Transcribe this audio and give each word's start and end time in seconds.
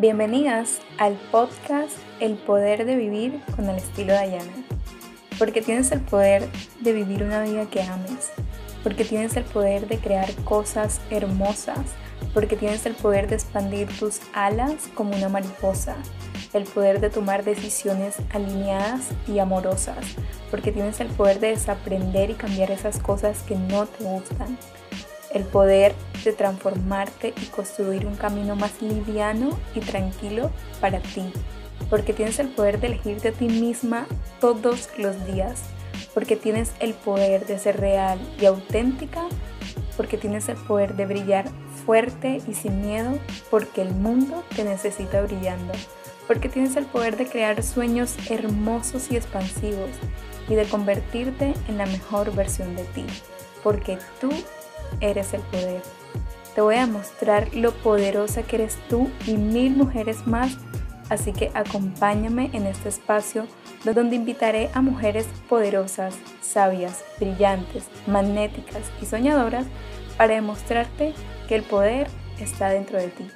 Bienvenidas 0.00 0.78
al 0.96 1.12
podcast 1.30 1.92
El 2.20 2.36
poder 2.36 2.86
de 2.86 2.96
vivir 2.96 3.38
con 3.54 3.68
el 3.68 3.76
estilo 3.76 4.14
Dayana. 4.14 4.50
Porque 5.38 5.60
tienes 5.60 5.92
el 5.92 6.00
poder 6.00 6.48
de 6.80 6.94
vivir 6.94 7.22
una 7.22 7.42
vida 7.42 7.66
que 7.66 7.82
ames. 7.82 8.32
Porque 8.82 9.04
tienes 9.04 9.36
el 9.36 9.44
poder 9.44 9.88
de 9.88 9.98
crear 9.98 10.34
cosas 10.36 11.02
hermosas. 11.10 11.80
Porque 12.32 12.56
tienes 12.56 12.86
el 12.86 12.94
poder 12.94 13.28
de 13.28 13.34
expandir 13.34 13.88
tus 13.98 14.22
alas 14.32 14.88
como 14.94 15.14
una 15.14 15.28
mariposa. 15.28 15.96
El 16.54 16.64
poder 16.64 17.00
de 17.00 17.10
tomar 17.10 17.44
decisiones 17.44 18.16
alineadas 18.32 19.02
y 19.28 19.38
amorosas. 19.38 20.16
Porque 20.50 20.72
tienes 20.72 20.98
el 21.00 21.08
poder 21.08 21.40
de 21.40 21.48
desaprender 21.48 22.30
y 22.30 22.34
cambiar 22.36 22.70
esas 22.70 22.98
cosas 23.00 23.42
que 23.42 23.54
no 23.54 23.84
te 23.84 24.02
gustan 24.02 24.56
el 25.32 25.44
poder 25.44 25.92
de 25.92 26.09
transformarte 26.36 27.34
y 27.40 27.46
construir 27.46 28.06
un 28.06 28.14
camino 28.14 28.56
más 28.56 28.80
liviano 28.80 29.58
y 29.74 29.80
tranquilo 29.80 30.50
para 30.80 31.00
ti, 31.00 31.32
porque 31.88 32.12
tienes 32.12 32.38
el 32.38 32.48
poder 32.48 32.80
de 32.80 32.88
elegirte 32.88 33.28
a 33.28 33.32
ti 33.32 33.48
misma 33.48 34.06
todos 34.40 34.88
los 34.98 35.26
días, 35.26 35.62
porque 36.14 36.36
tienes 36.36 36.72
el 36.80 36.94
poder 36.94 37.46
de 37.46 37.58
ser 37.58 37.80
real 37.80 38.18
y 38.40 38.46
auténtica, 38.46 39.24
porque 39.96 40.16
tienes 40.16 40.48
el 40.48 40.56
poder 40.56 40.94
de 40.94 41.06
brillar 41.06 41.46
fuerte 41.84 42.40
y 42.46 42.54
sin 42.54 42.80
miedo, 42.82 43.18
porque 43.50 43.82
el 43.82 43.92
mundo 43.94 44.44
te 44.54 44.64
necesita 44.64 45.22
brillando, 45.22 45.72
porque 46.26 46.48
tienes 46.48 46.76
el 46.76 46.86
poder 46.86 47.16
de 47.16 47.26
crear 47.26 47.62
sueños 47.62 48.14
hermosos 48.30 49.10
y 49.10 49.16
expansivos. 49.16 49.90
Y 50.48 50.56
de 50.56 50.64
convertirte 50.64 51.54
en 51.68 51.78
la 51.78 51.86
mejor 51.86 52.34
versión 52.34 52.74
de 52.74 52.82
ti, 52.82 53.06
porque 53.62 53.98
tú 54.20 54.30
eres 55.00 55.34
el 55.34 55.40
poder. 55.42 55.82
Te 56.54 56.60
voy 56.60 56.76
a 56.76 56.86
mostrar 56.86 57.54
lo 57.54 57.72
poderosa 57.72 58.42
que 58.42 58.56
eres 58.56 58.78
tú 58.88 59.08
y 59.26 59.36
mil 59.36 59.76
mujeres 59.76 60.26
más, 60.26 60.56
así 61.08 61.32
que 61.32 61.50
acompáñame 61.54 62.50
en 62.52 62.66
este 62.66 62.88
espacio 62.88 63.46
donde 63.84 64.16
invitaré 64.16 64.70
a 64.74 64.82
mujeres 64.82 65.26
poderosas, 65.48 66.16
sabias, 66.40 67.04
brillantes, 67.18 67.84
magnéticas 68.06 68.82
y 69.00 69.06
soñadoras 69.06 69.66
para 70.16 70.34
demostrarte 70.34 71.14
que 71.48 71.54
el 71.54 71.62
poder 71.62 72.08
está 72.38 72.68
dentro 72.68 72.98
de 72.98 73.08
ti. 73.08 73.26